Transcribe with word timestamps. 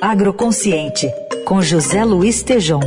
Agroconsciente, 0.00 1.10
com 1.44 1.62
José 1.62 2.04
Luiz 2.04 2.42
Tejom. 2.42 2.80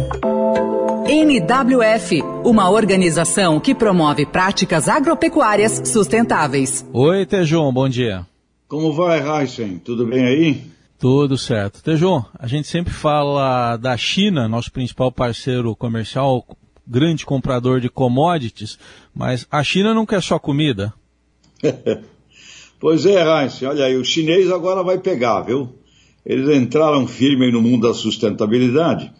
NWF, 1.07 2.21
uma 2.43 2.69
organização 2.69 3.59
que 3.59 3.73
promove 3.73 4.25
práticas 4.25 4.87
agropecuárias 4.87 5.81
sustentáveis. 5.85 6.85
Oi, 6.93 7.25
Tejom, 7.25 7.73
bom 7.73 7.89
dia. 7.89 8.25
Como 8.67 8.93
vai, 8.93 9.19
Heisen? 9.19 9.79
Tudo 9.79 10.05
bem 10.05 10.25
aí? 10.25 10.61
Tudo 10.99 11.37
certo. 11.37 11.81
Tejom, 11.81 12.23
a 12.37 12.47
gente 12.47 12.67
sempre 12.67 12.93
fala 12.93 13.77
da 13.77 13.95
China, 13.95 14.47
nosso 14.47 14.71
principal 14.71 15.11
parceiro 15.11 15.75
comercial, 15.75 16.45
grande 16.85 17.25
comprador 17.25 17.79
de 17.79 17.89
commodities, 17.89 18.77
mas 19.15 19.47
a 19.49 19.63
China 19.63 19.93
não 19.93 20.05
quer 20.05 20.21
só 20.21 20.37
comida. 20.37 20.93
pois 22.79 23.05
é, 23.05 23.23
Heisen, 23.23 23.67
olha 23.67 23.85
aí, 23.85 23.95
o 23.95 24.05
chinês 24.05 24.51
agora 24.51 24.83
vai 24.83 24.97
pegar, 24.97 25.41
viu? 25.41 25.76
Eles 26.27 26.53
entraram 26.53 27.07
firme 27.07 27.49
no 27.49 27.61
mundo 27.61 27.87
da 27.87 27.93
sustentabilidade. 27.93 29.13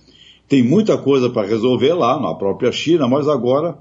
Tem 0.46 0.62
muita 0.62 0.98
coisa 0.98 1.30
para 1.30 1.48
resolver 1.48 1.94
lá 1.94 2.20
na 2.20 2.36
própria 2.36 2.70
China, 2.70 3.08
mas 3.08 3.30
agora 3.30 3.78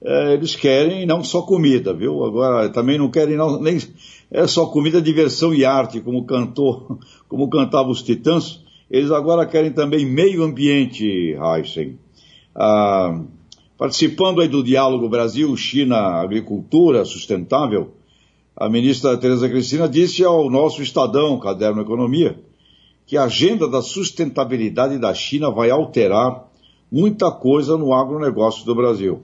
é, 0.00 0.34
eles 0.34 0.54
querem 0.54 1.04
não 1.04 1.24
só 1.24 1.42
comida, 1.42 1.92
viu? 1.92 2.24
Agora 2.24 2.68
também 2.68 2.96
não 2.96 3.10
querem 3.10 3.36
não, 3.36 3.60
nem 3.60 3.78
é 4.30 4.46
só 4.46 4.66
comida, 4.66 5.02
diversão 5.02 5.52
e 5.52 5.64
arte, 5.64 6.00
como 6.00 6.24
cantou, 6.24 7.00
como 7.28 7.50
cantavam 7.50 7.90
os 7.90 8.00
titãs. 8.00 8.62
Eles 8.88 9.10
agora 9.10 9.44
querem 9.44 9.72
também 9.72 10.06
meio 10.06 10.44
ambiente, 10.44 11.36
Heisen. 11.36 11.98
Ah, 12.54 13.20
participando 13.76 14.40
aí 14.40 14.46
do 14.46 14.62
diálogo 14.62 15.08
Brasil-China 15.08 15.96
Agricultura 15.96 17.04
Sustentável, 17.04 17.90
a 18.56 18.68
ministra 18.68 19.16
Tereza 19.16 19.48
Cristina 19.48 19.88
disse 19.88 20.22
ao 20.24 20.48
nosso 20.48 20.80
Estadão, 20.80 21.40
Caderno 21.40 21.82
Economia, 21.82 22.38
que 23.08 23.16
a 23.16 23.24
agenda 23.24 23.66
da 23.66 23.80
sustentabilidade 23.80 24.98
da 24.98 25.14
China 25.14 25.50
vai 25.50 25.70
alterar 25.70 26.46
muita 26.92 27.32
coisa 27.32 27.74
no 27.78 27.94
agronegócio 27.94 28.66
do 28.66 28.74
Brasil. 28.74 29.22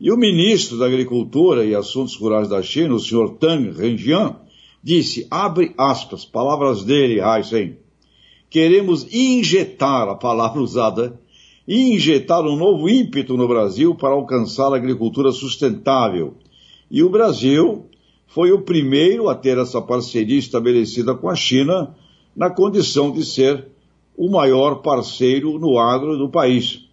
E 0.00 0.10
o 0.10 0.16
ministro 0.16 0.76
da 0.76 0.86
Agricultura 0.86 1.64
e 1.64 1.72
Assuntos 1.72 2.16
Rurais 2.16 2.48
da 2.48 2.60
China, 2.60 2.94
o 2.94 3.00
senhor 3.00 3.36
Tang 3.38 3.70
Renjian, 3.70 4.34
disse, 4.82 5.24
abre 5.30 5.72
aspas, 5.78 6.24
palavras 6.24 6.82
dele, 6.82 7.20
Heisen, 7.20 7.76
queremos 8.50 9.06
injetar, 9.14 10.08
a 10.08 10.16
palavra 10.16 10.58
usada, 10.60 11.16
injetar 11.66 12.42
um 12.44 12.56
novo 12.56 12.88
ímpeto 12.88 13.36
no 13.36 13.46
Brasil 13.46 13.94
para 13.94 14.14
alcançar 14.14 14.72
a 14.72 14.76
agricultura 14.76 15.30
sustentável. 15.30 16.34
E 16.90 17.04
o 17.04 17.08
Brasil 17.08 17.86
foi 18.26 18.50
o 18.50 18.62
primeiro 18.62 19.28
a 19.28 19.34
ter 19.36 19.58
essa 19.58 19.80
parceria 19.80 20.40
estabelecida 20.40 21.14
com 21.14 21.28
a 21.28 21.36
China 21.36 21.94
na 22.34 22.50
condição 22.50 23.10
de 23.10 23.24
ser 23.24 23.68
o 24.16 24.30
maior 24.30 24.76
parceiro 24.76 25.58
no 25.58 25.78
agro 25.78 26.16
do 26.16 26.28
país. 26.28 26.86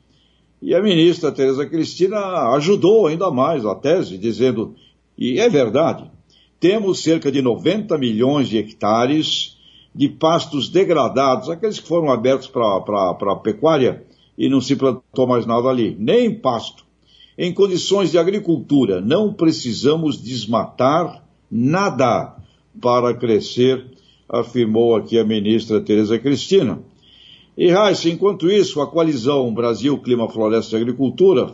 E 0.61 0.75
a 0.75 0.81
ministra 0.81 1.31
Tereza 1.31 1.65
Cristina 1.65 2.19
ajudou 2.55 3.07
ainda 3.07 3.31
mais 3.31 3.65
a 3.65 3.75
tese, 3.75 4.17
dizendo, 4.17 4.75
e 5.17 5.39
é 5.39 5.49
verdade, 5.49 6.09
temos 6.59 7.01
cerca 7.01 7.31
de 7.31 7.41
90 7.41 7.97
milhões 7.97 8.49
de 8.49 8.57
hectares 8.57 9.57
de 9.95 10.09
pastos 10.09 10.69
degradados, 10.69 11.49
aqueles 11.49 11.79
que 11.79 11.87
foram 11.87 12.11
abertos 12.11 12.47
para 12.47 13.11
a 13.11 13.35
pecuária 13.35 14.05
e 14.37 14.49
não 14.49 14.61
se 14.61 14.75
plantou 14.75 15.27
mais 15.27 15.45
nada 15.45 15.67
ali, 15.67 15.95
nem 15.97 16.33
pasto. 16.33 16.85
Em 17.37 17.53
condições 17.53 18.11
de 18.11 18.17
agricultura, 18.17 18.99
não 18.99 19.33
precisamos 19.33 20.21
desmatar 20.21 21.23
nada 21.49 22.35
para 22.81 23.13
crescer, 23.13 23.85
afirmou 24.29 24.95
aqui 24.95 25.17
a 25.17 25.23
ministra 25.23 25.81
Tereza 25.81 26.19
Cristina. 26.19 26.79
E 27.57 27.71
Raíssa, 27.71 28.07
enquanto 28.07 28.49
isso, 28.49 28.79
a 28.79 28.87
coalizão 28.87 29.53
Brasil 29.53 29.97
Clima 29.97 30.29
Floresta 30.29 30.77
e 30.77 30.81
Agricultura 30.81 31.53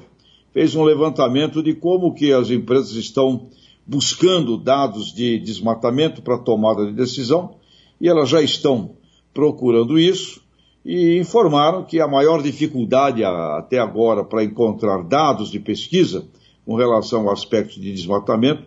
fez 0.54 0.76
um 0.76 0.84
levantamento 0.84 1.64
de 1.64 1.74
como 1.74 2.14
que 2.14 2.32
as 2.32 2.50
empresas 2.50 2.92
estão 2.92 3.48
buscando 3.88 4.58
dados 4.58 5.14
de 5.14 5.40
desmatamento 5.40 6.22
para 6.22 6.38
tomada 6.38 6.86
de 6.86 6.92
decisão 6.92 7.56
e 8.00 8.10
elas 8.10 8.30
já 8.30 8.42
estão 8.42 8.92
procurando 9.34 9.98
isso 9.98 10.42
e 10.84 11.18
informaram 11.18 11.84
que 11.84 12.00
a 12.00 12.08
maior 12.08 12.42
dificuldade 12.42 13.24
até 13.24 13.80
agora 13.80 14.24
para 14.24 14.44
encontrar 14.44 15.04
dados 15.04 15.50
de 15.52 15.60
pesquisa 15.60 16.28
com 16.66 16.76
relação 16.76 17.28
ao 17.28 17.34
aspecto 17.34 17.80
de 17.80 17.92
desmatamento 17.92 18.64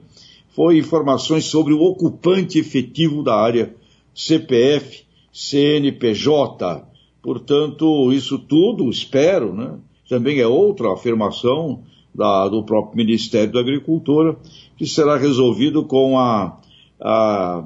foi 0.48 0.78
informações 0.78 1.44
sobre 1.44 1.72
o 1.72 1.80
ocupante 1.80 2.58
efetivo 2.58 3.22
da 3.22 3.34
área 3.34 3.74
CPF, 4.18 5.04
CNPJ, 5.32 6.88
Portanto, 7.22 8.12
isso 8.12 8.38
tudo, 8.38 8.88
espero, 8.88 9.52
né, 9.52 9.74
também 10.08 10.40
é 10.40 10.46
outra 10.46 10.92
afirmação 10.92 11.82
da, 12.14 12.48
do 12.48 12.62
próprio 12.62 12.96
Ministério 12.96 13.52
da 13.52 13.60
Agricultura, 13.60 14.36
que 14.76 14.86
será 14.86 15.16
resolvido 15.16 15.84
com 15.84 16.18
a, 16.18 16.58
a, 17.00 17.64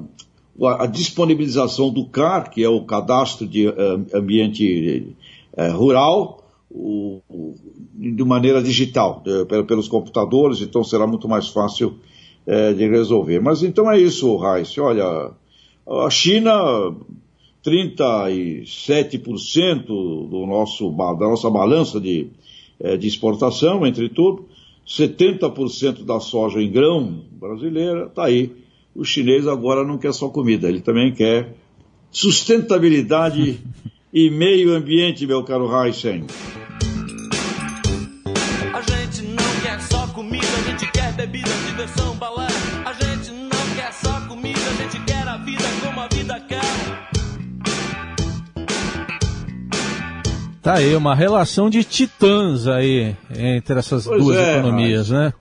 a 0.79 0.85
disponibilização 0.85 1.91
do 1.91 2.05
CAR, 2.07 2.49
que 2.49 2.63
é 2.63 2.67
o 2.67 2.83
Cadastro 2.83 3.47
de 3.47 3.67
uh, 3.67 3.73
Ambiente 4.13 5.15
uh, 5.57 5.77
Rural, 5.77 6.43
o, 6.69 7.21
de 7.93 8.23
maneira 8.23 8.61
digital, 8.61 9.21
de, 9.23 9.45
pelos 9.63 9.87
computadores, 9.87 10.61
então 10.61 10.83
será 10.83 11.07
muito 11.07 11.29
mais 11.29 11.47
fácil 11.47 11.99
uh, 12.45 12.73
de 12.75 12.89
resolver. 12.89 13.39
Mas 13.39 13.63
então 13.63 13.89
é 13.89 13.97
isso, 13.97 14.35
Raíssa. 14.35 14.81
Olha, 14.81 15.31
a 15.87 16.09
China 16.09 16.93
37% 17.65 19.85
do 19.85 20.45
nosso, 20.45 20.91
da 20.91 21.27
nossa 21.27 21.49
balança 21.49 21.99
de, 21.99 22.27
é, 22.79 22.95
de 22.97 23.07
exportação, 23.07 23.87
entre 23.87 24.09
tudo, 24.09 24.45
70% 24.87 26.03
da 26.03 26.19
soja 26.19 26.61
em 26.61 26.69
grão 26.69 27.23
brasileira, 27.31 28.05
está 28.07 28.25
aí. 28.25 28.51
O 28.95 29.03
chinês 29.03 29.47
agora 29.47 29.83
não 29.83 29.97
quer 29.97 30.13
só 30.13 30.29
comida, 30.29 30.69
ele 30.69 30.81
também 30.81 31.11
quer 31.13 31.55
sustentabilidade 32.11 33.59
e 34.13 34.29
meio 34.29 34.75
ambiente, 34.75 35.25
meu 35.25 35.43
caro 35.43 35.67
Heisen. 35.73 36.25
A 38.73 38.81
gente 38.81 39.23
não 39.23 39.61
quer 39.63 39.81
só 39.81 40.05
comida, 40.07 40.45
a 40.45 40.61
gente 40.69 40.91
quer 40.91 41.13
bebida, 41.13 41.49
diversão, 41.67 42.15
balé. 42.17 42.47
Tá 50.63 50.75
aí, 50.75 50.95
uma 50.95 51.13
relação 51.13 51.69
de 51.69 51.83
titãs 51.83 52.67
aí 52.67 53.17
entre 53.37 53.77
essas 53.77 54.05
pois 54.05 54.23
duas 54.23 54.37
é, 54.37 54.53
economias, 54.53 55.09
mas... 55.09 55.19
né? 55.19 55.33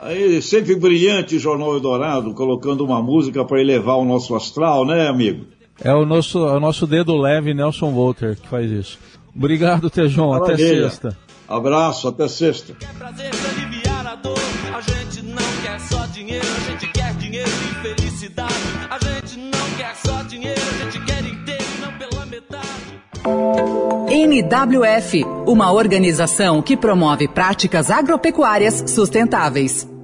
Aí, 0.00 0.42
sempre 0.42 0.76
brilhante 0.76 1.36
o 1.36 1.40
Jornal 1.40 1.72
Eldorado, 1.72 2.34
colocando 2.34 2.84
uma 2.84 3.02
música 3.02 3.42
para 3.42 3.58
elevar 3.58 3.96
o 3.96 4.04
nosso 4.04 4.36
astral, 4.36 4.84
né, 4.84 5.08
amigo? 5.08 5.46
É 5.82 5.94
o 5.94 6.04
nosso, 6.04 6.46
é 6.46 6.52
o 6.52 6.60
nosso 6.60 6.86
dedo 6.86 7.16
leve 7.16 7.54
Nelson 7.54 7.90
Walter 7.90 8.36
que 8.36 8.46
faz 8.46 8.70
isso. 8.70 8.98
Obrigado, 9.34 9.88
Tejon. 9.88 10.34
Até 10.34 10.58
sexta. 10.58 11.16
Abraço, 11.48 12.06
até 12.08 12.28
sexta. 12.28 12.74
Quer 12.74 12.92
prazer 12.98 13.30
pra 13.30 13.50
aliviar 13.50 14.06
a 14.06 14.14
dor. 14.16 14.38
A 14.76 14.80
gente 14.82 15.22
não 15.22 15.62
quer 15.62 15.80
só 15.80 16.04
dinheiro, 16.06 16.46
a 16.46 16.70
gente 16.70 16.92
quer 16.92 17.14
dinheiro 17.14 17.48
e 17.48 17.94
felicidade. 17.94 18.54
A 18.90 18.98
gente 18.98 19.38
não 19.38 19.76
quer 19.78 19.96
só 19.96 20.17
NWF, 24.10 25.24
uma 25.46 25.72
organização 25.72 26.62
que 26.62 26.76
promove 26.76 27.28
práticas 27.28 27.90
agropecuárias 27.90 28.84
sustentáveis. 28.86 29.97